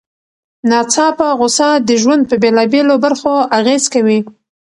[0.69, 4.19] ناڅاپه غوسه د ژوند په بېلابېلو برخو اغېز کوي.